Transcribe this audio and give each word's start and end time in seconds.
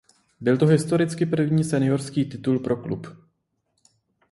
Byl 0.41 0.57
to 0.57 0.65
historicky 0.65 1.25
první 1.25 1.63
seniorský 1.63 2.25
titul 2.29 2.59
pro 2.59 2.77
klub. 2.77 3.07